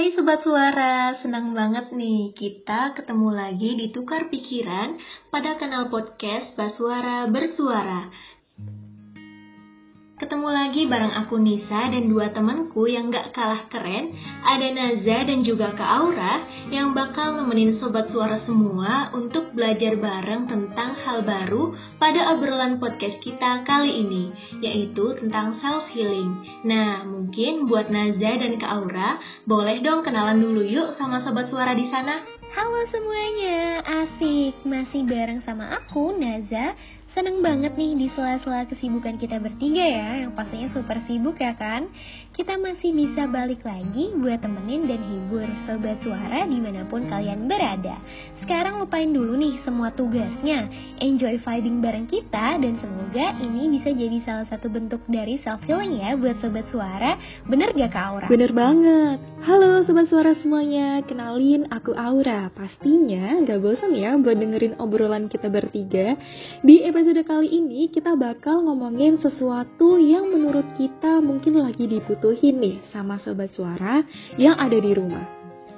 Hai 0.00 0.16
Sobat 0.16 0.40
Suara, 0.40 1.12
senang 1.20 1.52
banget 1.52 1.92
nih 1.92 2.32
kita 2.32 2.96
ketemu 2.96 3.36
lagi 3.36 3.76
di 3.76 3.92
Tukar 3.92 4.32
Pikiran 4.32 4.96
pada 5.28 5.60
kanal 5.60 5.92
podcast 5.92 6.56
Basuara 6.56 7.28
Bersuara. 7.28 8.08
Ketemu 10.30 10.46
lagi 10.54 10.86
bareng 10.86 11.10
aku 11.26 11.42
Nisa 11.42 11.90
dan 11.90 12.06
dua 12.06 12.30
temanku 12.30 12.86
yang 12.86 13.10
gak 13.10 13.34
kalah 13.34 13.66
keren, 13.66 14.14
ada 14.46 14.62
Naza 14.70 15.26
dan 15.26 15.42
juga 15.42 15.74
Kak 15.74 15.90
Aura 15.90 16.46
yang 16.70 16.94
bakal 16.94 17.34
nemenin 17.34 17.82
sobat 17.82 18.14
suara 18.14 18.38
semua 18.46 19.10
untuk 19.10 19.50
belajar 19.58 19.98
bareng 19.98 20.46
tentang 20.46 20.94
hal 21.02 21.26
baru 21.26 21.74
pada 21.98 22.30
obrolan 22.30 22.78
podcast 22.78 23.18
kita 23.18 23.66
kali 23.66 24.06
ini, 24.06 24.30
yaitu 24.62 25.18
tentang 25.18 25.58
self 25.58 25.90
healing. 25.90 26.62
Nah, 26.62 27.02
mungkin 27.02 27.66
buat 27.66 27.90
Naza 27.90 28.30
dan 28.38 28.54
Kak 28.54 28.70
Aura, 28.70 29.18
boleh 29.50 29.82
dong 29.82 30.06
kenalan 30.06 30.38
dulu 30.38 30.62
yuk 30.62 30.94
sama 30.94 31.26
sobat 31.26 31.50
suara 31.50 31.74
di 31.74 31.90
sana. 31.90 32.22
Halo 32.50 32.82
semuanya, 32.90 33.78
asik 33.82 34.66
masih 34.66 35.06
bareng 35.06 35.38
sama 35.46 35.70
aku 35.70 36.14
Naza 36.14 36.74
Seneng 37.10 37.42
banget 37.42 37.74
nih 37.74 37.98
di 37.98 38.06
sela-sela 38.14 38.70
kesibukan 38.70 39.18
kita 39.18 39.42
bertiga 39.42 39.82
ya, 39.82 40.22
yang 40.22 40.30
pastinya 40.30 40.70
super 40.70 40.94
sibuk 41.10 41.42
ya 41.42 41.58
kan. 41.58 41.90
Kita 42.30 42.54
masih 42.54 42.94
bisa 42.94 43.26
balik 43.26 43.66
lagi 43.66 44.14
buat 44.14 44.38
temenin 44.38 44.86
dan 44.86 45.02
hibur 45.02 45.42
sobat 45.66 45.98
suara 46.06 46.46
di 46.46 46.62
mana 46.62 46.86
pun 46.86 47.10
kalian 47.10 47.50
berada. 47.50 47.98
Sekarang 48.38 48.78
lupain 48.78 49.10
dulu 49.10 49.34
nih 49.34 49.58
semua 49.66 49.90
tugasnya, 49.90 50.70
enjoy 51.02 51.42
vibing 51.42 51.82
bareng 51.82 52.06
kita 52.06 52.62
dan 52.62 52.78
semoga 52.78 53.34
ini 53.42 53.74
bisa 53.74 53.90
jadi 53.90 54.18
salah 54.22 54.46
satu 54.46 54.70
bentuk 54.70 55.02
dari 55.10 55.42
self 55.42 55.66
healing 55.66 55.98
ya 55.98 56.14
buat 56.14 56.38
sobat 56.38 56.70
suara. 56.70 57.18
Bener 57.50 57.74
gak 57.74 57.90
Kak 57.90 58.04
Aura? 58.06 58.26
Bener 58.30 58.54
banget. 58.54 59.18
Halo 59.42 59.82
sobat 59.82 60.06
suara 60.06 60.38
semuanya, 60.38 61.02
kenalin 61.02 61.66
aku 61.74 61.90
Aura. 61.90 62.54
Pastinya 62.54 63.34
gak 63.42 63.58
bosan 63.58 63.98
ya 63.98 64.14
buat 64.14 64.38
dengerin 64.38 64.78
obrolan 64.78 65.26
kita 65.26 65.50
bertiga 65.50 66.14
di 66.62 66.86
episode 66.86 66.99
episode 67.00 67.24
kali 67.24 67.48
ini 67.48 67.88
kita 67.88 68.12
bakal 68.12 68.60
ngomongin 68.60 69.16
sesuatu 69.24 69.96
yang 69.96 70.28
menurut 70.36 70.68
kita 70.76 71.24
mungkin 71.24 71.56
lagi 71.64 71.88
dibutuhin 71.88 72.60
nih 72.60 72.76
sama 72.92 73.16
sobat 73.24 73.56
suara 73.56 74.04
yang 74.36 74.60
ada 74.60 74.76
di 74.76 74.92
rumah. 74.92 75.24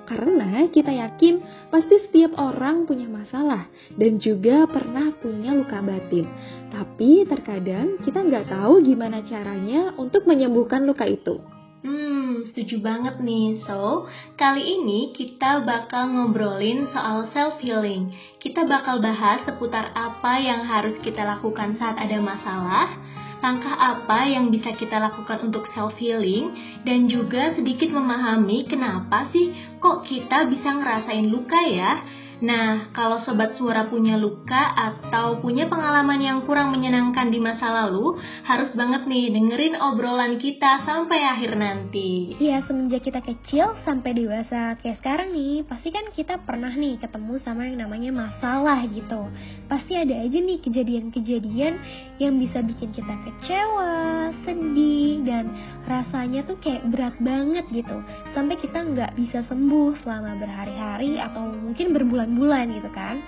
Karena 0.03 0.67
kita 0.67 0.91
yakin 0.91 1.39
pasti 1.71 2.11
setiap 2.11 2.35
orang 2.35 2.91
punya 2.91 3.07
masalah 3.07 3.71
dan 3.95 4.19
juga 4.19 4.67
pernah 4.67 5.15
punya 5.23 5.55
luka 5.55 5.79
batin. 5.79 6.27
Tapi 6.75 7.23
terkadang 7.31 8.03
kita 8.03 8.19
nggak 8.19 8.51
tahu 8.51 8.83
gimana 8.83 9.23
caranya 9.23 9.95
untuk 9.95 10.27
menyembuhkan 10.27 10.83
luka 10.83 11.07
itu. 11.07 11.39
Hmm, 11.87 12.12
setuju 12.53 12.85
banget 12.85 13.17
nih. 13.25 13.65
So, 13.65 14.05
kali 14.37 14.61
ini 14.61 15.17
kita 15.17 15.65
bakal 15.65 16.13
ngobrolin 16.13 16.85
soal 16.93 17.33
self 17.33 17.57
healing. 17.65 18.13
Kita 18.37 18.69
bakal 18.69 19.01
bahas 19.01 19.41
seputar 19.49 19.89
apa 19.97 20.37
yang 20.37 20.69
harus 20.69 21.01
kita 21.01 21.25
lakukan 21.25 21.81
saat 21.81 21.97
ada 21.97 22.21
masalah, 22.21 22.93
langkah 23.41 23.73
apa 23.73 24.29
yang 24.29 24.53
bisa 24.53 24.77
kita 24.77 25.01
lakukan 25.01 25.49
untuk 25.49 25.65
self 25.73 25.97
healing 25.97 26.53
dan 26.85 27.09
juga 27.09 27.57
sedikit 27.57 27.89
memahami 27.89 28.69
kenapa 28.69 29.33
sih 29.33 29.51
kok 29.81 30.05
kita 30.05 30.47
bisa 30.53 30.77
ngerasain 30.77 31.27
luka 31.33 31.59
ya 31.73 32.05
Nah, 32.43 32.91
kalau 32.91 33.23
sobat 33.23 33.55
suara 33.55 33.87
punya 33.87 34.19
luka 34.19 34.75
atau 34.75 35.39
punya 35.39 35.71
pengalaman 35.71 36.19
yang 36.19 36.39
kurang 36.43 36.75
menyenangkan 36.75 37.31
di 37.31 37.39
masa 37.39 37.71
lalu, 37.71 38.19
harus 38.43 38.75
banget 38.75 39.07
nih 39.07 39.31
dengerin 39.31 39.79
obrolan 39.79 40.43
kita 40.43 40.83
sampai 40.83 41.23
akhir 41.23 41.55
nanti. 41.55 42.35
Iya, 42.43 42.67
semenjak 42.67 43.07
kita 43.07 43.23
kecil 43.23 43.79
sampai 43.87 44.19
dewasa 44.19 44.75
kayak 44.83 44.99
sekarang 44.99 45.31
nih, 45.31 45.63
pasti 45.71 45.95
kan 45.95 46.11
kita 46.11 46.43
pernah 46.43 46.75
nih 46.75 46.99
ketemu 46.99 47.39
sama 47.47 47.71
yang 47.71 47.87
namanya 47.87 48.11
masalah 48.11 48.83
gitu. 48.91 49.31
Pasti 49.71 49.95
ada 49.95 50.19
aja 50.19 50.39
nih 50.43 50.59
kejadian-kejadian 50.67 51.75
yang 52.19 52.43
bisa 52.43 52.59
bikin 52.59 52.91
kita 52.91 53.23
kecewa, 53.23 54.35
sedih, 54.43 55.23
dan 55.23 55.47
rasanya 55.87 56.43
tuh 56.43 56.59
kayak 56.59 56.91
berat 56.91 57.15
banget 57.23 57.71
gitu. 57.71 58.03
Sampai 58.35 58.59
kita 58.59 58.83
nggak 58.83 59.15
bisa 59.15 59.47
sembuh 59.47 59.95
selama 60.03 60.43
berhari-hari 60.43 61.23
atau 61.23 61.47
mungkin 61.47 61.95
berbulan 61.95 62.32
bulan 62.35 62.73
gitu 62.73 62.91
kan. 62.93 63.21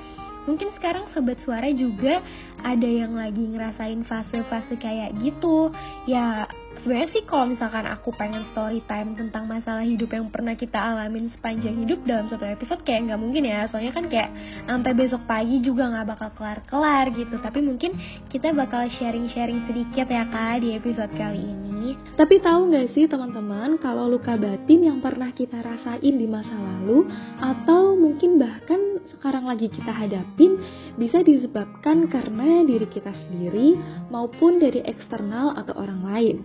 Mungkin 0.45 0.77
sekarang 0.77 1.09
sobat 1.17 1.41
suara 1.41 1.73
juga 1.73 2.21
ada 2.61 2.85
yang 2.85 3.17
lagi 3.17 3.49
ngerasain 3.49 4.05
fase-fase 4.05 4.77
kayak 4.77 5.17
gitu. 5.17 5.73
Ya 6.05 6.45
sebenarnya 6.85 7.17
sih 7.17 7.25
kalau 7.25 7.49
misalkan 7.49 7.89
aku 7.89 8.13
pengen 8.13 8.45
story 8.53 8.85
time 8.85 9.17
tentang 9.17 9.49
masalah 9.49 9.89
hidup 9.89 10.13
yang 10.13 10.29
pernah 10.29 10.53
kita 10.53 10.77
alamin 10.77 11.33
sepanjang 11.33 11.81
hidup 11.81 12.05
dalam 12.05 12.29
satu 12.29 12.45
episode 12.45 12.85
kayak 12.85 13.09
nggak 13.09 13.21
mungkin 13.25 13.49
ya. 13.49 13.65
Soalnya 13.73 13.97
kan 13.97 14.05
kayak 14.13 14.31
sampai 14.69 14.93
besok 14.93 15.25
pagi 15.25 15.65
juga 15.65 15.89
nggak 15.89 16.07
bakal 16.13 16.29
kelar-kelar 16.37 17.09
gitu. 17.17 17.41
Tapi 17.41 17.65
mungkin 17.65 17.97
kita 18.29 18.53
bakal 18.53 18.85
sharing-sharing 19.01 19.65
sedikit 19.65 20.13
ya 20.13 20.29
kak 20.29 20.61
di 20.61 20.77
episode 20.77 21.13
kali 21.17 21.41
ini 21.41 21.74
tapi 22.17 22.41
tahu 22.41 22.73
nggak 22.73 22.97
sih 22.97 23.05
teman-teman 23.05 23.77
kalau 23.83 24.09
luka 24.09 24.39
batin 24.41 24.81
yang 24.89 24.99
pernah 25.05 25.29
kita 25.37 25.61
rasain 25.61 26.15
di 26.17 26.25
masa 26.25 26.57
lalu 26.57 27.05
atau 27.43 27.93
mungkin 27.99 28.41
bahkan 28.41 29.03
sekarang 29.13 29.45
lagi 29.45 29.69
kita 29.69 29.93
hadapin 29.93 30.57
bisa 30.97 31.21
disebabkan 31.21 32.09
karena 32.09 32.65
diri 32.65 32.89
kita 32.89 33.13
sendiri 33.29 33.77
maupun 34.09 34.63
dari 34.63 34.81
eksternal 34.85 35.53
atau 35.59 35.75
orang 35.77 36.03
lain. 36.05 36.37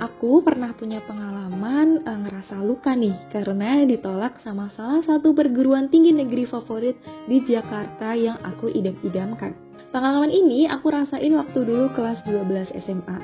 Aku 0.00 0.40
pernah 0.40 0.72
punya 0.72 1.04
pengalaman 1.04 2.00
e, 2.06 2.10
ngerasa 2.24 2.62
luka 2.64 2.96
nih 2.96 3.12
karena 3.34 3.84
ditolak 3.84 4.40
sama 4.40 4.72
salah 4.72 5.04
satu 5.04 5.36
perguruan 5.36 5.92
tinggi 5.92 6.14
negeri 6.16 6.48
favorit 6.48 6.96
di 7.28 7.42
Jakarta 7.44 8.16
yang 8.16 8.40
aku 8.40 8.72
idam-idamkan. 8.72 9.52
Pengalaman 9.90 10.30
ini 10.30 10.70
aku 10.70 10.88
rasain 10.88 11.34
waktu 11.34 11.58
dulu 11.66 11.90
kelas 11.92 12.22
12 12.24 12.78
SMA. 12.86 13.18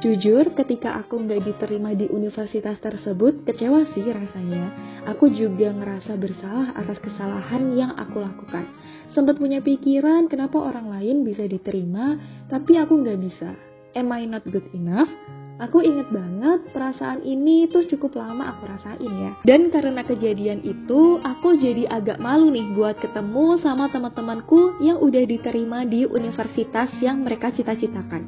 Jujur, 0.00 0.56
ketika 0.56 0.96
aku 0.96 1.20
nggak 1.20 1.44
diterima 1.44 1.92
di 1.92 2.08
universitas 2.08 2.80
tersebut, 2.80 3.44
kecewa 3.44 3.84
sih 3.92 4.08
rasanya. 4.08 4.72
Aku 5.12 5.28
juga 5.28 5.76
ngerasa 5.76 6.16
bersalah 6.16 6.72
atas 6.72 6.96
kesalahan 7.04 7.68
yang 7.76 7.92
aku 7.92 8.24
lakukan. 8.24 8.64
Sempat 9.12 9.36
punya 9.36 9.60
pikiran 9.60 10.32
kenapa 10.32 10.56
orang 10.56 10.88
lain 10.88 11.20
bisa 11.20 11.44
diterima, 11.44 12.16
tapi 12.48 12.80
aku 12.80 12.96
nggak 12.96 13.20
bisa. 13.20 13.52
Am 13.92 14.08
I 14.08 14.24
not 14.24 14.48
good 14.48 14.64
enough? 14.72 15.12
Aku 15.60 15.84
inget 15.84 16.08
banget 16.08 16.72
perasaan 16.72 17.20
ini 17.20 17.68
tuh 17.68 17.84
cukup 17.84 18.16
lama 18.16 18.56
aku 18.56 18.72
rasain 18.72 19.12
ya. 19.12 19.36
Dan 19.44 19.68
karena 19.68 20.00
kejadian 20.00 20.64
itu, 20.64 21.20
aku 21.20 21.60
jadi 21.60 21.84
agak 21.92 22.16
malu 22.16 22.48
nih 22.48 22.72
buat 22.72 22.96
ketemu 22.96 23.60
sama 23.60 23.92
teman-temanku 23.92 24.80
yang 24.80 24.96
udah 24.96 25.20
diterima 25.28 25.84
di 25.84 26.08
universitas 26.08 26.88
yang 27.04 27.20
mereka 27.20 27.52
cita-citakan. 27.52 28.24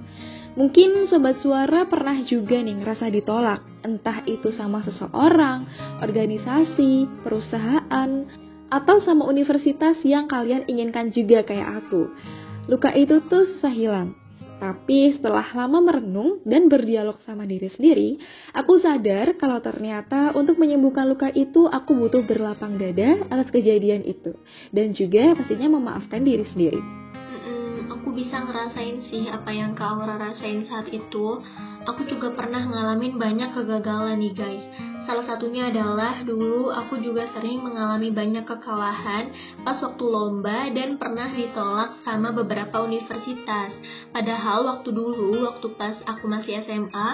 Mungkin 0.53 1.09
sobat 1.09 1.41
suara 1.41 1.89
pernah 1.89 2.21
juga 2.29 2.61
nih 2.61 2.85
ngerasa 2.85 3.09
ditolak, 3.09 3.65
entah 3.89 4.21
itu 4.29 4.53
sama 4.53 4.85
seseorang, 4.85 5.65
organisasi, 6.05 7.09
perusahaan, 7.25 8.11
atau 8.69 8.97
sama 9.05 9.25
universitas 9.25 9.97
yang 10.05 10.29
kalian 10.29 10.69
inginkan 10.69 11.09
juga 11.09 11.41
kayak 11.41 11.85
aku. 11.85 12.13
Luka 12.69 12.93
itu 12.93 13.25
tuh 13.33 13.49
susah 13.49 13.73
hilang, 13.73 14.13
tapi 14.63 15.19
setelah 15.19 15.43
lama 15.57 15.83
merenung 15.83 16.39
dan 16.47 16.71
berdialog 16.71 17.19
sama 17.27 17.43
diri 17.43 17.67
sendiri, 17.73 18.21
aku 18.55 18.79
sadar 18.79 19.35
kalau 19.35 19.59
ternyata 19.59 20.37
untuk 20.39 20.55
menyembuhkan 20.61 21.11
luka 21.11 21.35
itu 21.35 21.67
aku 21.67 21.99
butuh 21.99 22.23
berlapang 22.23 22.79
dada 22.79 23.25
atas 23.27 23.51
kejadian 23.51 24.07
itu. 24.07 24.37
Dan 24.71 24.95
juga 24.95 25.35
pastinya 25.35 25.67
memaafkan 25.81 26.23
diri 26.23 26.47
sendiri. 26.55 27.02
Bisa 28.13 28.45
ngerasain 28.45 29.09
sih 29.09 29.27
apa 29.33 29.51
yang 29.51 29.73
Kak 29.73 29.89
Aura 29.97 30.21
rasain 30.21 30.69
saat 30.69 30.89
itu. 30.93 31.41
Aku 31.83 32.07
juga 32.07 32.31
pernah 32.37 32.63
ngalamin 32.63 33.19
banyak 33.19 33.59
kegagalan 33.59 34.23
nih 34.23 34.35
guys 34.39 34.65
Salah 35.03 35.27
satunya 35.27 35.67
adalah 35.67 36.23
dulu 36.23 36.71
aku 36.71 37.03
juga 37.03 37.27
sering 37.35 37.59
mengalami 37.59 38.15
banyak 38.15 38.47
kekalahan 38.47 39.35
pas 39.67 39.75
waktu 39.83 40.05
lomba 40.07 40.71
dan 40.71 40.95
pernah 40.95 41.27
ditolak 41.27 41.99
sama 42.07 42.31
beberapa 42.31 42.87
universitas. 42.87 43.75
Padahal 44.15 44.63
waktu 44.63 44.95
dulu, 44.95 45.43
waktu 45.43 45.67
pas 45.75 45.99
aku 46.07 46.31
masih 46.31 46.63
SMA, 46.63 47.09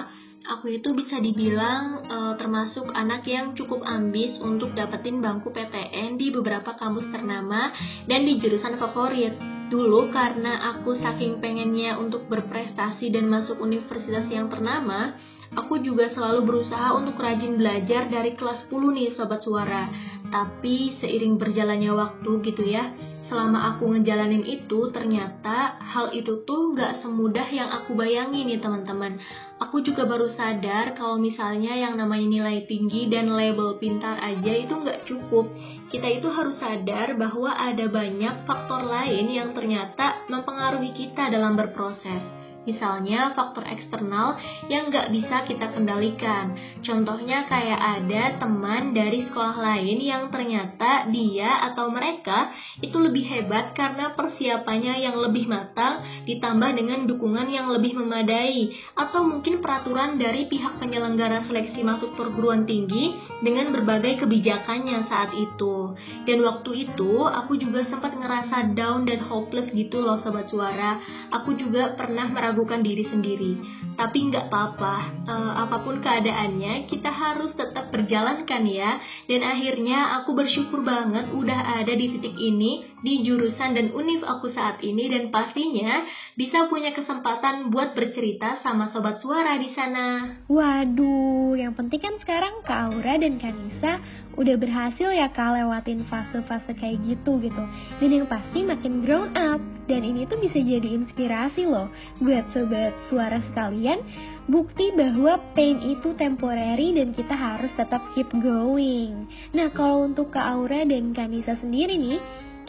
aku 0.45 0.69
itu 0.69 0.93
bisa 0.93 1.17
dibilang 1.17 2.05
uh, 2.05 2.33
termasuk 2.37 2.93
anak 2.93 3.25
yang 3.25 3.57
cukup 3.57 3.81
ambis 3.81 4.37
untuk 4.37 4.77
dapetin 4.77 5.17
bangku 5.17 5.49
PTN 5.49 6.21
di 6.21 6.29
beberapa 6.29 6.77
kampus 6.77 7.09
ternama 7.09 7.73
dan 8.05 8.21
di 8.21 8.37
jurusan 8.37 8.77
favorit. 8.77 9.58
Dulu 9.69 10.09
karena 10.09 10.73
aku 10.73 10.97
saking 10.97 11.37
pengennya 11.37 12.01
untuk 12.01 12.25
berprestasi 12.25 13.13
dan 13.13 13.29
masuk 13.29 13.61
universitas 13.61 14.25
yang 14.33 14.49
ternama, 14.49 15.13
Aku 15.57 15.81
juga 15.81 16.13
selalu 16.13 16.45
berusaha 16.45 16.93
untuk 16.93 17.17
rajin 17.17 17.57
belajar 17.57 18.05
dari 18.05 18.37
kelas 18.37 18.69
10 18.69 18.93
nih 18.93 19.09
sobat 19.17 19.41
suara. 19.41 19.89
Tapi 20.29 21.01
seiring 21.01 21.41
berjalannya 21.41 21.89
waktu 21.89 22.31
gitu 22.45 22.69
ya, 22.69 22.93
selama 23.29 23.77
aku 23.77 23.93
ngejalanin 23.93 24.41
itu 24.41 24.89
ternyata 24.89 25.77
hal 25.77 26.09
itu 26.17 26.41
tuh 26.43 26.73
gak 26.73 27.05
semudah 27.05 27.45
yang 27.45 27.69
aku 27.69 27.93
bayangin 27.93 28.49
nih 28.49 28.57
teman-teman. 28.57 29.21
Aku 29.61 29.85
juga 29.85 30.09
baru 30.09 30.33
sadar 30.33 30.97
kalau 30.97 31.21
misalnya 31.21 31.77
yang 31.77 31.93
namanya 31.93 32.25
nilai 32.25 32.65
tinggi 32.65 33.05
dan 33.05 33.29
label 33.29 33.77
pintar 33.77 34.17
aja 34.17 34.51
itu 34.51 34.73
gak 34.81 35.05
cukup. 35.05 35.45
Kita 35.93 36.09
itu 36.09 36.27
harus 36.33 36.57
sadar 36.57 37.13
bahwa 37.15 37.53
ada 37.53 37.85
banyak 37.85 38.49
faktor 38.49 38.89
lain 38.89 39.29
yang 39.29 39.53
ternyata 39.53 40.25
mempengaruhi 40.25 40.91
kita 40.97 41.29
dalam 41.29 41.53
berproses. 41.53 42.38
Misalnya 42.67 43.33
faktor 43.33 43.65
eksternal 43.65 44.37
yang 44.69 44.91
nggak 44.93 45.09
bisa 45.15 45.47
kita 45.47 45.71
kendalikan. 45.73 46.53
Contohnya 46.85 47.47
kayak 47.49 47.79
ada 47.79 48.23
teman 48.37 48.91
dari 48.93 49.25
sekolah 49.25 49.57
lain 49.57 49.97
yang 50.03 50.27
ternyata 50.29 51.09
dia 51.09 51.65
atau 51.71 51.89
mereka 51.89 52.51
itu 52.83 52.95
lebih 52.99 53.25
hebat 53.25 53.73
karena 53.73 54.13
persiapannya 54.13 55.01
yang 55.01 55.17
lebih 55.17 55.47
matang 55.49 56.03
ditambah 56.27 56.75
dengan 56.77 57.07
dukungan 57.09 57.47
yang 57.47 57.71
lebih 57.71 57.95
memadai 57.97 58.75
atau 58.93 59.25
mungkin 59.25 59.63
peraturan 59.63 60.19
dari 60.19 60.45
pihak 60.51 60.77
penyelenggara 60.77 61.47
seleksi 61.47 61.81
masuk 61.81 62.13
perguruan 62.19 62.67
tinggi 62.67 63.17
dengan 63.41 63.71
berbagai 63.73 64.21
kebijakannya 64.21 65.07
saat 65.07 65.31
itu. 65.33 65.95
Dan 66.27 66.43
waktu 66.43 66.91
itu 66.91 67.23
aku 67.25 67.55
juga 67.55 67.87
sempat 67.87 68.13
ngerasa 68.13 68.75
down 68.75 69.07
dan 69.07 69.23
hopeless 69.25 69.71
gitu 69.71 70.03
loh 70.03 70.19
sobat 70.21 70.51
suara. 70.51 70.99
Aku 71.33 71.55
juga 71.55 71.95
pernah 71.95 72.27
meragukan 72.29 72.58
meragukan 72.59 72.83
diri 72.83 73.07
sendiri. 73.07 73.53
Tapi 73.95 74.17
nggak 74.27 74.51
apa-apa, 74.51 74.95
uh, 75.23 75.53
apa 75.63 75.77
pun 75.87 76.03
keadaannya, 76.03 76.91
kita 76.91 77.07
harus 77.07 77.55
tetap 77.55 77.87
berjalankan 77.87 78.63
ya. 78.67 78.99
Dan 79.31 79.47
akhirnya 79.47 80.19
aku 80.19 80.35
bersyukur 80.35 80.83
banget 80.83 81.31
udah 81.31 81.79
ada 81.79 81.93
di 81.95 82.19
titik 82.19 82.35
ini, 82.35 82.83
di 82.99 83.23
jurusan 83.23 83.79
dan 83.79 83.95
univ 83.95 84.27
aku 84.27 84.51
saat 84.51 84.83
ini, 84.83 85.07
dan 85.07 85.31
pastinya 85.31 86.03
bisa 86.35 86.67
punya 86.67 86.91
kesempatan 86.91 87.71
buat 87.71 87.95
bercerita 87.95 88.59
sama 88.59 88.91
sobat 88.91 89.23
suara 89.23 89.55
di 89.55 89.71
sana. 89.71 90.39
Waduh, 90.51 91.55
yang 91.55 91.79
penting 91.79 92.03
kan 92.03 92.15
sekarang 92.19 92.59
Kak 92.67 92.91
Aura 92.91 93.15
dan 93.15 93.39
Kanisa 93.39 94.03
udah 94.39 94.55
berhasil 94.55 95.11
ya 95.11 95.27
kak 95.35 95.51
lewatin 95.51 96.07
fase-fase 96.07 96.71
kayak 96.79 97.03
gitu 97.03 97.43
gitu 97.43 97.63
dan 97.99 98.07
yang 98.09 98.23
pasti 98.23 98.63
makin 98.63 99.03
grown 99.03 99.35
up 99.35 99.59
dan 99.91 100.05
ini 100.05 100.23
tuh 100.29 100.39
bisa 100.39 100.63
jadi 100.63 100.95
inspirasi 100.95 101.67
loh 101.67 101.91
buat 102.23 102.38
sobat 102.53 102.93
suara 103.11 103.41
sekalian 103.51 103.99
bukti 104.47 104.93
bahwa 104.95 105.41
pain 105.57 105.77
itu 105.83 106.15
temporary 106.15 106.95
dan 106.95 107.11
kita 107.11 107.35
harus 107.35 107.71
tetap 107.75 108.01
keep 108.15 108.29
going 108.39 109.27
nah 109.51 109.67
kalau 109.73 110.07
untuk 110.07 110.31
Kak 110.31 110.45
Aura 110.45 110.87
dan 110.87 111.11
Kanisa 111.11 111.57
sendiri 111.59 111.99
nih 111.99 112.19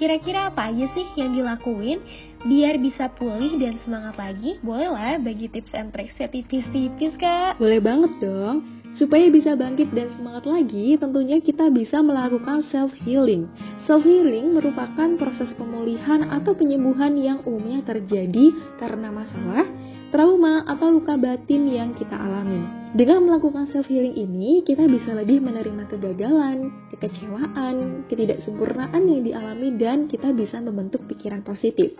kira-kira 0.00 0.48
apa 0.48 0.72
aja 0.72 0.88
sih 0.96 1.04
yang 1.20 1.36
dilakuin 1.36 2.00
biar 2.48 2.80
bisa 2.80 3.12
pulih 3.12 3.60
dan 3.60 3.76
semangat 3.84 4.16
lagi? 4.16 4.56
Boleh 4.64 4.88
lah 4.88 5.20
bagi 5.20 5.52
tips 5.52 5.76
and 5.76 5.92
tricks 5.92 6.16
ya 6.16 6.24
tipis-tipis 6.32 7.12
kak? 7.20 7.60
Boleh 7.60 7.84
banget 7.84 8.08
dong. 8.16 8.79
Supaya 9.00 9.32
bisa 9.32 9.56
bangkit 9.56 9.96
dan 9.96 10.12
semangat 10.12 10.44
lagi, 10.44 10.92
tentunya 11.00 11.40
kita 11.40 11.72
bisa 11.72 12.04
melakukan 12.04 12.60
self-healing. 12.68 13.48
Self-healing 13.88 14.52
merupakan 14.52 15.16
proses 15.16 15.48
pemulihan 15.56 16.28
atau 16.28 16.52
penyembuhan 16.52 17.16
yang 17.16 17.40
umumnya 17.48 17.80
terjadi 17.80 18.52
karena 18.76 19.08
masalah, 19.08 19.64
trauma, 20.10 20.66
atau 20.66 20.90
luka 20.90 21.14
batin 21.16 21.70
yang 21.70 21.94
kita 21.94 22.14
alami. 22.14 22.80
Dengan 22.90 23.22
melakukan 23.22 23.70
self 23.70 23.86
healing 23.86 24.18
ini, 24.18 24.66
kita 24.66 24.82
bisa 24.90 25.14
lebih 25.14 25.38
menerima 25.38 25.86
kegagalan, 25.86 26.74
kekecewaan, 26.90 28.02
ketidaksempurnaan 28.10 29.06
yang 29.06 29.22
dialami 29.22 29.78
dan 29.78 30.10
kita 30.10 30.34
bisa 30.34 30.58
membentuk 30.58 31.06
pikiran 31.06 31.46
positif. 31.46 31.94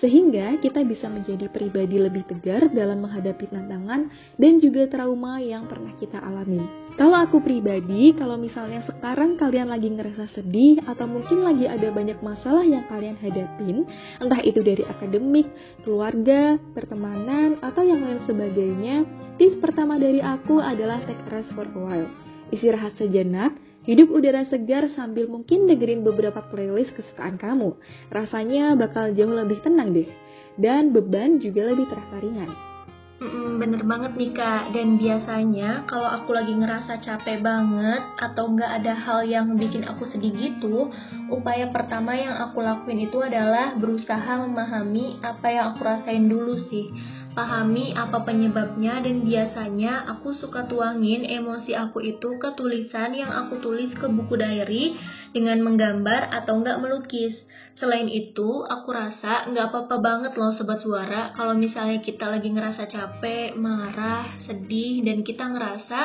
Sehingga 0.00 0.56
kita 0.64 0.80
bisa 0.88 1.12
menjadi 1.12 1.44
pribadi 1.52 2.00
lebih 2.00 2.24
tegar 2.24 2.72
dalam 2.72 3.04
menghadapi 3.04 3.52
tantangan 3.52 4.08
dan 4.40 4.52
juga 4.64 4.88
trauma 4.88 5.44
yang 5.44 5.68
pernah 5.68 5.92
kita 6.00 6.16
alami. 6.16 6.64
Kalau 7.00 7.16
aku 7.16 7.40
pribadi, 7.40 8.12
kalau 8.12 8.36
misalnya 8.36 8.84
sekarang 8.84 9.40
kalian 9.40 9.72
lagi 9.72 9.88
ngerasa 9.88 10.36
sedih 10.36 10.84
atau 10.84 11.08
mungkin 11.08 11.40
lagi 11.40 11.64
ada 11.64 11.88
banyak 11.88 12.20
masalah 12.20 12.60
yang 12.60 12.84
kalian 12.92 13.16
hadapin, 13.16 13.88
entah 14.20 14.44
itu 14.44 14.60
dari 14.60 14.84
akademik, 14.84 15.48
keluarga, 15.80 16.60
pertemanan, 16.76 17.56
atau 17.64 17.80
yang 17.88 18.04
lain 18.04 18.20
sebagainya, 18.28 19.08
Tips 19.40 19.56
pertama 19.56 19.96
dari 19.96 20.20
aku 20.20 20.60
adalah 20.60 21.00
take 21.08 21.16
a 21.16 21.40
rest 21.40 21.48
for 21.56 21.64
a 21.64 21.72
while. 21.72 22.12
Istirahat 22.52 23.00
sejenak, 23.00 23.56
hidup 23.88 24.12
udara 24.12 24.44
segar 24.52 24.92
sambil 24.92 25.32
mungkin 25.32 25.64
dengerin 25.64 26.04
beberapa 26.04 26.44
playlist 26.52 26.92
kesukaan 26.92 27.40
kamu. 27.40 27.72
Rasanya 28.12 28.76
bakal 28.76 29.16
jauh 29.16 29.32
lebih 29.32 29.64
tenang 29.64 29.96
deh. 29.96 30.04
Dan 30.60 30.92
beban 30.92 31.40
juga 31.40 31.72
lebih 31.72 31.88
terasa 31.88 32.20
ringan. 32.20 32.69
Mm, 33.20 33.60
bener 33.60 33.84
banget 33.84 34.16
nih 34.16 34.32
kak, 34.32 34.72
dan 34.72 34.96
biasanya 34.96 35.84
kalau 35.84 36.08
aku 36.08 36.32
lagi 36.32 36.56
ngerasa 36.56 37.04
capek 37.04 37.44
banget 37.44 38.00
atau 38.16 38.48
nggak 38.48 38.80
ada 38.80 38.96
hal 38.96 39.20
yang 39.28 39.60
bikin 39.60 39.84
aku 39.84 40.08
sedih 40.08 40.32
gitu, 40.32 40.88
upaya 41.28 41.68
pertama 41.68 42.16
yang 42.16 42.32
aku 42.40 42.64
lakuin 42.64 43.04
itu 43.04 43.20
adalah 43.20 43.76
berusaha 43.76 44.40
memahami 44.40 45.20
apa 45.20 45.52
yang 45.52 45.76
aku 45.76 45.84
rasain 45.84 46.32
dulu 46.32 46.56
sih 46.72 46.88
pahami 47.30 47.94
apa 47.94 48.26
penyebabnya 48.26 48.98
dan 49.02 49.22
biasanya 49.22 50.10
aku 50.10 50.34
suka 50.34 50.66
tuangin 50.66 51.22
emosi 51.22 51.78
aku 51.78 52.02
itu 52.02 52.36
ke 52.42 52.48
tulisan 52.58 53.14
yang 53.14 53.30
aku 53.30 53.62
tulis 53.62 53.94
ke 53.94 54.10
buku 54.10 54.34
diary 54.34 54.98
dengan 55.30 55.62
menggambar 55.62 56.34
atau 56.34 56.58
enggak 56.58 56.82
melukis. 56.82 57.38
Selain 57.78 58.10
itu, 58.10 58.66
aku 58.66 58.90
rasa 58.90 59.46
nggak 59.46 59.70
apa-apa 59.70 59.96
banget 60.02 60.32
loh 60.36 60.52
sobat 60.52 60.82
suara 60.82 61.30
kalau 61.38 61.54
misalnya 61.54 62.02
kita 62.02 62.26
lagi 62.26 62.50
ngerasa 62.50 62.90
capek, 62.90 63.54
marah, 63.54 64.26
sedih, 64.44 65.06
dan 65.06 65.22
kita 65.22 65.46
ngerasa 65.46 65.98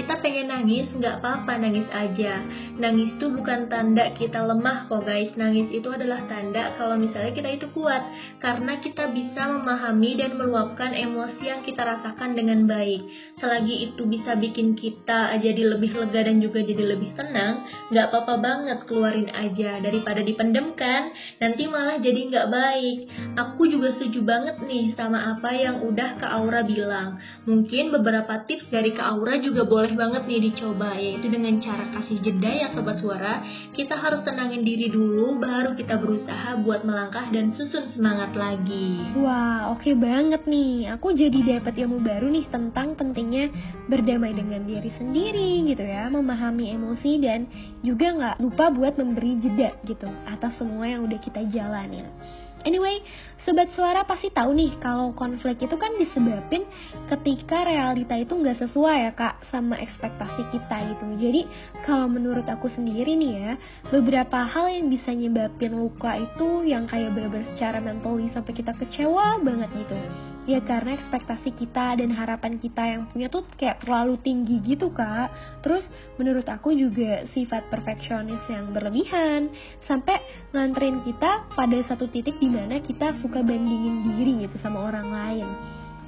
kita 0.00 0.18
pengen 0.24 0.48
nangis, 0.48 0.88
nggak 0.96 1.20
apa-apa 1.20 1.60
nangis 1.60 1.86
aja. 1.92 2.40
Nangis 2.80 3.20
itu 3.20 3.28
bukan 3.30 3.68
tanda 3.68 4.16
kita 4.16 4.42
lemah 4.42 4.88
kok 4.88 5.04
guys, 5.04 5.30
nangis 5.36 5.68
itu 5.70 5.86
adalah 5.92 6.24
tanda 6.24 6.74
kalau 6.80 6.96
misalnya 6.96 7.36
kita 7.36 7.50
itu 7.52 7.66
kuat, 7.76 8.00
karena 8.40 8.80
kita 8.80 9.12
bisa 9.12 9.44
memahami 9.44 10.16
dan 10.16 10.40
meluapkan 10.40 10.69
emosi 10.78 11.42
yang 11.42 11.62
kita 11.64 11.82
rasakan 11.82 12.36
dengan 12.36 12.68
baik. 12.68 13.02
Selagi 13.40 13.90
itu 13.90 14.06
bisa 14.06 14.36
bikin 14.36 14.76
kita 14.76 15.34
jadi 15.40 15.76
lebih 15.76 15.96
lega 15.96 16.28
dan 16.28 16.38
juga 16.38 16.60
jadi 16.60 16.94
lebih 16.94 17.16
tenang, 17.16 17.64
nggak 17.88 18.06
apa-apa 18.12 18.34
banget 18.38 18.78
keluarin 18.84 19.32
aja 19.32 19.80
daripada 19.80 20.20
dipendemkan 20.20 21.10
nanti 21.40 21.64
malah 21.66 21.96
jadi 21.98 22.20
nggak 22.28 22.48
baik. 22.52 22.98
Aku 23.40 23.66
juga 23.66 23.96
setuju 23.96 24.20
banget 24.22 24.60
nih 24.62 24.92
sama 24.94 25.36
apa 25.36 25.50
yang 25.56 25.80
udah 25.86 26.20
Kak 26.20 26.32
Aura 26.36 26.60
bilang. 26.62 27.16
Mungkin 27.48 27.90
beberapa 27.94 28.44
tips 28.44 28.68
dari 28.68 28.92
Kak 28.92 29.16
Aura 29.16 29.40
juga 29.40 29.64
boleh 29.64 29.96
banget 29.96 30.28
nih 30.28 30.52
dicoba, 30.52 30.96
yaitu 31.00 31.32
dengan 31.32 31.56
cara 31.64 31.88
kasih 31.96 32.20
jeda 32.20 32.50
ya 32.50 32.68
Sobat 32.76 33.00
Suara. 33.00 33.40
Kita 33.72 33.96
harus 33.96 34.20
tenangin 34.22 34.62
diri 34.62 34.92
dulu, 34.92 35.40
baru 35.40 35.72
kita 35.72 35.96
berusaha 35.96 36.60
buat 36.60 36.84
melangkah 36.84 37.32
dan 37.32 37.54
susun 37.56 37.88
semangat 37.94 38.36
lagi. 38.36 39.16
Wah, 39.16 39.72
oke 39.72 39.82
okay 39.82 39.94
banget 39.96 40.44
nih. 40.44 40.59
Aku 40.96 41.14
jadi 41.14 41.58
dapat 41.58 41.74
ilmu 41.80 42.02
baru 42.02 42.28
nih 42.28 42.46
tentang 42.50 42.98
pentingnya 42.98 43.50
berdamai 43.86 44.34
dengan 44.34 44.64
diri 44.64 44.90
sendiri 44.96 45.64
gitu 45.68 45.84
ya, 45.84 46.08
memahami 46.10 46.74
emosi 46.74 47.12
dan 47.22 47.46
juga 47.80 48.14
nggak 48.16 48.36
lupa 48.42 48.68
buat 48.74 48.94
memberi 48.98 49.40
jeda 49.40 49.76
gitu 49.86 50.08
atas 50.26 50.56
semua 50.60 50.86
yang 50.88 51.06
udah 51.06 51.20
kita 51.20 51.40
jalanin. 51.50 52.08
Anyway, 52.60 53.00
sobat 53.48 53.72
suara 53.72 54.04
pasti 54.04 54.28
tahu 54.28 54.52
nih 54.52 54.76
kalau 54.84 55.16
konflik 55.16 55.64
itu 55.64 55.72
kan 55.80 55.96
disebabin 55.96 56.68
ketika 57.08 57.64
realita 57.64 58.20
itu 58.20 58.36
nggak 58.36 58.60
sesuai 58.60 58.96
ya 59.08 59.12
kak 59.16 59.40
sama 59.48 59.80
ekspektasi 59.80 60.44
kita 60.52 60.76
gitu. 60.92 61.04
Jadi 61.16 61.48
kalau 61.88 62.12
menurut 62.12 62.44
aku 62.44 62.68
sendiri 62.68 63.16
nih 63.16 63.32
ya, 63.32 63.52
beberapa 63.88 64.44
hal 64.44 64.68
yang 64.76 64.92
bisa 64.92 65.08
nyebabin 65.08 65.72
luka 65.72 66.20
itu 66.20 66.68
yang 66.68 66.84
kayak 66.84 67.16
bener-bener 67.16 67.48
secara 67.56 67.80
mentally 67.80 68.28
sampai 68.36 68.52
kita 68.52 68.76
kecewa 68.76 69.40
banget 69.40 69.70
gitu 69.80 69.96
ya 70.48 70.60
karena 70.64 70.96
ekspektasi 70.96 71.52
kita 71.52 72.00
dan 72.00 72.10
harapan 72.12 72.56
kita 72.56 72.82
yang 72.84 73.08
punya 73.12 73.28
tuh 73.28 73.44
kayak 73.56 73.84
terlalu 73.84 74.16
tinggi 74.22 74.60
gitu 74.64 74.92
kak. 74.92 75.32
Terus 75.60 75.84
menurut 76.16 76.46
aku 76.48 76.72
juga 76.72 77.28
sifat 77.36 77.68
perfeksionis 77.68 78.40
yang 78.48 78.72
berlebihan. 78.72 79.52
Sampai 79.84 80.20
nganterin 80.54 81.04
kita 81.04 81.50
pada 81.52 81.78
satu 81.84 82.08
titik 82.08 82.40
di 82.40 82.48
mana 82.48 82.80
kita 82.80 83.18
suka 83.20 83.44
bandingin 83.44 84.06
diri 84.06 84.48
gitu 84.48 84.56
sama 84.64 84.88
orang 84.88 85.08
lain. 85.10 85.48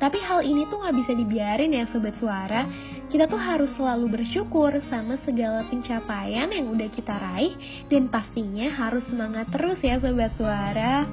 Tapi 0.03 0.19
hal 0.19 0.43
ini 0.43 0.67
tuh 0.67 0.83
gak 0.83 0.99
bisa 0.99 1.15
dibiarin 1.15 1.71
ya 1.71 1.87
sobat 1.87 2.19
suara. 2.19 2.67
Kita 3.07 3.31
tuh 3.31 3.39
harus 3.39 3.71
selalu 3.79 4.19
bersyukur 4.19 4.75
sama 4.91 5.15
segala 5.23 5.63
pencapaian 5.71 6.51
yang 6.51 6.73
udah 6.73 6.89
kita 6.91 7.13
raih 7.13 7.55
Dan 7.87 8.09
pastinya 8.09 8.73
harus 8.73 9.05
semangat 9.07 9.53
terus 9.55 9.79
ya 9.79 10.03
sobat 10.03 10.35
suara 10.35 11.07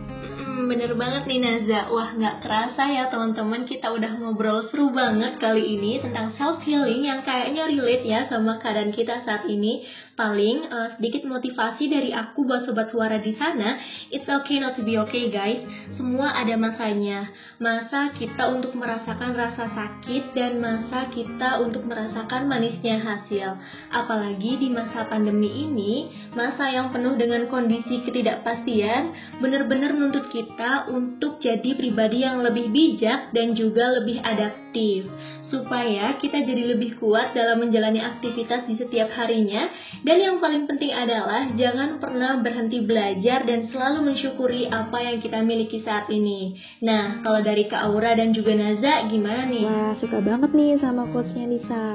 Hmm, 0.59 0.67
bener 0.67 0.91
banget 0.99 1.23
nih 1.23 1.39
Naza. 1.39 1.87
Wah, 1.87 2.11
nggak 2.19 2.43
kerasa 2.43 2.83
ya 2.91 3.07
teman-teman 3.07 3.63
kita 3.63 3.95
udah 3.95 4.19
ngobrol 4.19 4.67
seru 4.67 4.91
banget 4.91 5.39
kali 5.39 5.79
ini 5.79 6.03
tentang 6.03 6.35
self 6.35 6.59
healing 6.67 6.99
yang 6.99 7.23
kayaknya 7.23 7.71
relate 7.71 8.03
ya 8.03 8.27
sama 8.27 8.59
keadaan 8.59 8.91
kita 8.91 9.23
saat 9.23 9.47
ini. 9.47 9.87
Paling 10.19 10.67
uh, 10.67 10.99
sedikit 10.99 11.23
motivasi 11.31 11.87
dari 11.87 12.11
aku 12.11 12.43
buat 12.43 12.67
sobat 12.67 12.91
suara 12.91 13.23
di 13.23 13.31
sana. 13.39 13.79
It's 14.11 14.27
okay 14.27 14.59
not 14.59 14.75
to 14.75 14.83
be 14.83 14.99
okay 14.99 15.31
guys. 15.31 15.63
Semua 15.95 16.35
ada 16.35 16.59
masanya. 16.59 17.31
Masa 17.63 18.11
kita 18.11 18.51
untuk 18.51 18.75
merasakan 18.75 19.39
rasa 19.39 19.63
sakit 19.71 20.35
dan 20.35 20.59
masa 20.59 21.07
kita 21.07 21.63
untuk 21.63 21.87
merasakan 21.87 22.51
manisnya 22.51 22.99
hasil. 22.99 23.55
Apalagi 23.95 24.59
di 24.59 24.67
masa 24.67 25.07
pandemi 25.07 25.71
ini, 25.71 26.11
masa 26.35 26.67
yang 26.67 26.91
penuh 26.91 27.15
dengan 27.15 27.47
kondisi 27.47 28.03
ketidakpastian, 28.03 29.39
benar-benar 29.39 29.95
nuntut 29.95 30.27
kita 30.27 30.49
untuk 30.89 31.39
jadi 31.39 31.77
pribadi 31.77 32.25
yang 32.25 32.44
lebih 32.44 32.74
bijak 32.74 33.32
dan 33.32 33.56
juga 33.56 33.96
lebih 34.01 34.20
adaptif 34.20 35.08
supaya 35.50 36.13
kita 36.22 36.46
jadi 36.46 36.77
lebih 36.77 37.01
kuat 37.01 37.34
dalam 37.34 37.63
menjalani 37.63 38.03
aktivitas 38.03 38.70
di 38.70 38.77
setiap 38.77 39.10
harinya 39.18 39.70
dan 40.06 40.18
yang 40.22 40.38
paling 40.38 40.70
penting 40.70 40.94
adalah 40.94 41.50
jangan 41.58 41.98
pernah 41.98 42.38
berhenti 42.39 42.86
belajar 42.86 43.48
dan 43.50 43.72
selalu 43.74 44.13
mensyukuri 44.13 44.70
apa 44.70 44.98
yang 45.01 45.18
kita 45.24 45.41
miliki 45.41 45.82
saat 45.82 46.06
ini. 46.13 46.53
Nah, 46.86 47.24
kalau 47.25 47.41
dari 47.41 47.65
Kak 47.65 47.89
Aura 47.89 48.13
dan 48.13 48.32
juga 48.32 48.53
Naza 48.53 49.10
gimana 49.10 49.50
nih? 49.50 49.65
Wah, 49.65 49.94
suka 49.98 50.22
banget 50.22 50.53
nih 50.53 50.77
sama 50.77 51.10
quotesnya 51.10 51.46
Nisa. 51.50 51.86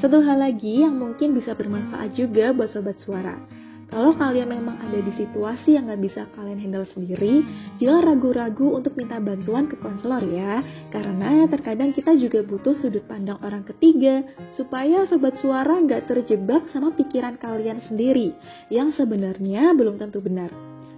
Satu 0.00 0.24
hal 0.24 0.40
lagi 0.40 0.82
yang 0.82 0.96
mungkin 0.96 1.36
bisa 1.36 1.52
bermanfaat 1.54 2.16
juga 2.16 2.56
buat 2.56 2.72
sobat 2.72 2.98
suara 3.04 3.63
kalau 3.92 4.16
kalian 4.16 4.48
memang 4.48 4.80
ada 4.80 4.96
di 4.96 5.12
situasi 5.12 5.76
yang 5.76 5.92
gak 5.92 6.00
bisa 6.00 6.24
kalian 6.32 6.56
handle 6.56 6.88
sendiri, 6.96 7.44
jangan 7.76 8.14
ragu-ragu 8.14 8.72
untuk 8.72 8.96
minta 8.96 9.20
bantuan 9.20 9.68
ke 9.68 9.76
konselor 9.76 10.24
ya. 10.24 10.64
Karena 10.88 11.44
terkadang 11.52 11.92
kita 11.92 12.16
juga 12.16 12.40
butuh 12.40 12.78
sudut 12.80 13.04
pandang 13.04 13.36
orang 13.44 13.62
ketiga, 13.68 14.24
supaya 14.56 15.04
sobat 15.12 15.36
suara 15.38 15.84
gak 15.84 16.08
terjebak 16.08 16.64
sama 16.72 16.96
pikiran 16.96 17.36
kalian 17.36 17.84
sendiri, 17.84 18.32
yang 18.72 18.96
sebenarnya 18.96 19.76
belum 19.76 20.00
tentu 20.00 20.24
benar. 20.24 20.48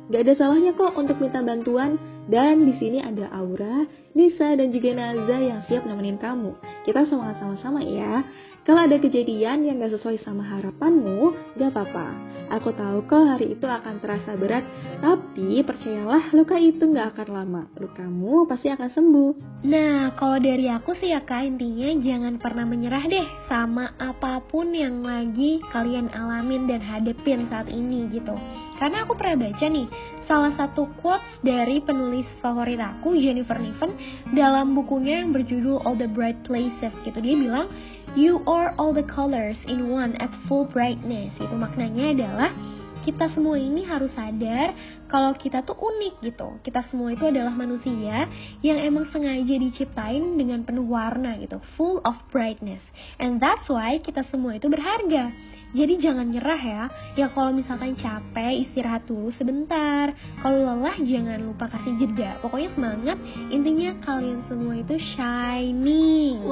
Gak 0.06 0.22
ada 0.22 0.34
salahnya 0.38 0.70
kok 0.78 0.94
untuk 0.94 1.18
minta 1.18 1.42
bantuan, 1.42 1.98
dan 2.30 2.62
di 2.62 2.74
sini 2.78 3.02
ada 3.02 3.26
Aura, 3.34 3.82
Nisa, 4.14 4.54
dan 4.54 4.70
juga 4.70 4.94
Naza 4.94 5.36
yang 5.42 5.66
siap 5.66 5.82
nemenin 5.82 6.22
kamu. 6.22 6.54
Kita 6.86 7.02
semangat 7.10 7.42
sama-sama 7.42 7.82
ya. 7.82 8.22
Kalau 8.62 8.86
ada 8.86 8.98
kejadian 8.98 9.66
yang 9.66 9.82
gak 9.82 9.98
sesuai 9.98 10.22
sama 10.22 10.46
harapanmu, 10.46 11.34
gak 11.58 11.74
apa-apa 11.74 12.35
Aku 12.46 12.70
tahu 12.70 13.02
kok 13.10 13.26
hari 13.26 13.58
itu 13.58 13.66
akan 13.66 13.98
terasa 13.98 14.38
berat, 14.38 14.62
tapi 15.02 15.66
percayalah 15.66 16.30
luka 16.30 16.54
itu 16.54 16.78
nggak 16.78 17.18
akan 17.18 17.28
lama. 17.34 17.62
Lukamu 17.74 18.46
pasti 18.46 18.70
akan 18.70 18.86
sembuh. 18.86 19.32
Nah, 19.66 20.14
kalau 20.14 20.38
dari 20.38 20.70
aku 20.70 20.94
sih 20.94 21.10
ya 21.10 21.26
kak, 21.26 21.42
intinya 21.42 21.90
jangan 21.98 22.38
pernah 22.38 22.62
menyerah 22.62 23.02
deh 23.10 23.26
sama 23.50 23.98
apa 23.98 24.38
pun 24.46 24.70
yang 24.70 25.02
lagi 25.02 25.58
kalian 25.74 26.06
alamin 26.14 26.70
dan 26.70 26.78
hadepin 26.86 27.50
saat 27.50 27.66
ini 27.66 28.06
gitu. 28.14 28.38
Karena 28.76 29.08
aku 29.08 29.16
pernah 29.16 29.48
baca 29.48 29.66
nih, 29.66 29.88
salah 30.28 30.52
satu 30.54 30.86
quotes 31.00 31.24
dari 31.40 31.80
penulis 31.80 32.28
favorit 32.44 32.76
aku, 32.78 33.16
Jennifer 33.16 33.56
Niven, 33.56 33.96
dalam 34.36 34.76
bukunya 34.76 35.24
yang 35.24 35.32
berjudul 35.32 35.82
All 35.82 35.96
the 35.96 36.06
Bright 36.06 36.44
Places 36.44 36.92
gitu. 37.02 37.18
Dia 37.18 37.34
bilang, 37.34 37.66
You 38.16 38.40
are 38.48 38.72
all 38.80 38.96
the 38.96 39.04
colors 39.04 39.60
in 39.68 39.92
one 39.92 40.16
at 40.16 40.32
full 40.48 40.64
brightness. 40.64 41.36
Itu 41.36 41.52
maknanya 41.52 42.16
adalah 42.16 42.50
kita 43.04 43.28
semua 43.36 43.60
ini 43.60 43.84
harus 43.84 44.08
sadar 44.16 44.72
kalau 45.06 45.36
kita 45.36 45.60
tuh 45.62 45.76
unik 45.76 46.24
gitu. 46.24 46.56
Kita 46.64 46.80
semua 46.88 47.12
itu 47.12 47.28
adalah 47.28 47.52
manusia 47.52 48.24
yang 48.64 48.80
emang 48.80 49.12
sengaja 49.12 49.60
diciptain 49.60 50.40
dengan 50.40 50.64
penuh 50.64 50.88
warna 50.88 51.36
gitu, 51.36 51.60
full 51.76 52.00
of 52.08 52.16
brightness. 52.32 52.80
And 53.20 53.36
that's 53.36 53.68
why 53.68 54.00
kita 54.00 54.24
semua 54.32 54.56
itu 54.56 54.72
berharga. 54.72 55.30
Jadi 55.76 56.00
jangan 56.00 56.32
nyerah 56.32 56.62
ya. 56.62 56.82
Ya 57.20 57.26
kalau 57.36 57.52
misalkan 57.52 58.00
capek, 58.00 58.64
istirahat 58.64 59.04
dulu 59.04 59.28
sebentar. 59.36 60.14
Kalau 60.40 60.62
lelah 60.62 60.96
jangan 61.04 61.42
lupa 61.42 61.68
kasih 61.68 62.00
jeda. 62.00 62.40
Pokoknya 62.40 62.70
semangat. 62.72 63.18
Intinya 63.52 63.92
kalian 64.00 64.40
semua 64.48 64.78
itu 64.78 64.96
shining. 65.14 66.45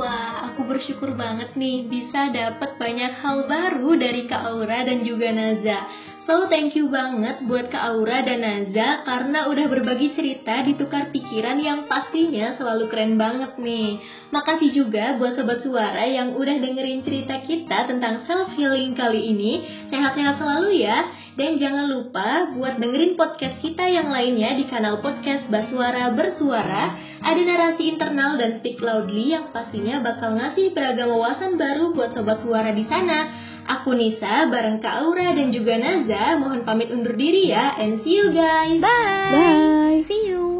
Bersyukur 0.75 1.15
banget 1.15 1.55
nih 1.55 1.87
bisa 1.87 2.35
dapat 2.35 2.75
banyak 2.83 3.23
hal 3.23 3.47
baru 3.47 3.95
dari 3.95 4.27
Kak 4.27 4.43
Aura 4.43 4.83
dan 4.83 5.07
juga 5.07 5.31
Naza. 5.31 5.87
So 6.27 6.51
thank 6.51 6.75
you 6.75 6.91
banget 6.91 7.47
buat 7.47 7.71
Kak 7.71 7.95
Aura 7.95 8.27
dan 8.27 8.43
Naza 8.43 9.07
karena 9.07 9.47
udah 9.55 9.71
berbagi 9.71 10.19
cerita 10.19 10.67
ditukar 10.67 11.15
pikiran 11.15 11.63
yang 11.63 11.87
pastinya 11.87 12.59
selalu 12.59 12.91
keren 12.91 13.15
banget 13.15 13.55
nih. 13.55 14.03
Makasih 14.35 14.75
juga 14.75 15.15
buat 15.15 15.39
sobat 15.39 15.63
suara 15.63 16.11
yang 16.11 16.35
udah 16.35 16.57
dengerin 16.59 17.07
cerita 17.07 17.39
kita 17.47 17.87
tentang 17.87 18.27
self 18.27 18.51
healing 18.59 18.99
kali 18.99 19.31
ini. 19.31 19.63
Sehat-sehat 19.95 20.43
selalu 20.43 20.83
ya. 20.83 21.07
Dan 21.35 21.59
jangan 21.59 21.91
lupa 21.91 22.55
buat 22.55 22.79
dengerin 22.79 23.19
podcast 23.19 23.59
kita 23.59 23.83
yang 23.91 24.07
lainnya 24.07 24.55
di 24.55 24.71
kanal 24.71 25.03
podcast 25.03 25.51
Basuara 25.51 26.15
Bersuara. 26.15 26.95
Ada 27.27 27.43
narasi 27.43 27.91
internal 27.91 28.39
dan 28.39 28.63
speak 28.63 28.79
loudly 28.79 29.35
yang 29.35 29.51
pastinya 29.51 29.99
bakal 29.99 30.39
ngasih 30.39 30.71
beragam 30.71 31.11
wawasan 31.11 31.59
baru 31.59 31.91
buat 31.91 32.15
sobat 32.15 32.39
suara 32.39 32.71
di 32.71 32.87
sana. 32.87 33.35
Aku 33.67 33.99
Nisa 33.99 34.47
bareng 34.47 34.79
Kak 34.79 34.95
Aura 35.03 35.35
dan 35.35 35.51
juga 35.51 35.75
Naza 35.75 36.39
mohon 36.39 36.63
pamit 36.63 36.95
undur 36.95 37.19
diri 37.19 37.51
ya 37.51 37.75
and 37.83 37.99
see 38.07 38.15
you 38.15 38.31
guys. 38.31 38.79
Bye. 38.79 39.31
Bye. 39.35 39.99
See 40.07 40.31
you. 40.31 40.54